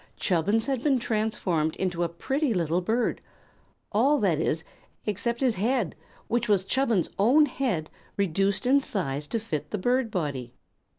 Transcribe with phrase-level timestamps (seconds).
[0.17, 3.21] Chubbins had been transformed into a pretty little bird
[3.91, 4.63] all, that is,
[5.05, 5.95] except his head,
[6.27, 10.55] which was Chubbins' own head reduced in size to fit the bird body.